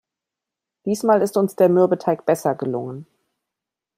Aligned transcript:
Diesmal 0.87 1.21
ist 1.21 1.37
uns 1.37 1.55
der 1.55 1.69
Mürbeteig 1.69 2.25
besser 2.25 2.55
gelungen. 2.55 3.05